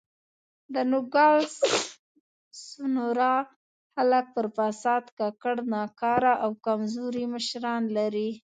د 0.73 0.75
نوګالس 0.91 1.55
سونورا 2.67 3.35
خلک 3.93 4.25
پر 4.35 4.45
فساد 4.55 5.03
ککړ، 5.19 5.55
ناکاره 5.73 6.33
او 6.43 6.51
کمزوري 6.65 7.23
مشران 7.33 7.83
لري. 7.97 8.29